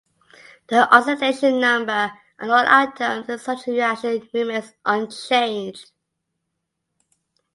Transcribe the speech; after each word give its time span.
The 0.65 0.91
oxidation 0.91 1.59
number 1.61 2.11
on 2.39 2.49
all 2.49 2.65
atoms 2.65 3.29
in 3.29 3.37
such 3.37 3.67
a 3.67 3.71
reaction 3.71 4.27
remains 4.33 4.73
unchanged. 4.83 5.91